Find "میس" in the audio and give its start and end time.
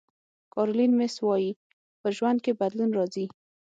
0.99-1.15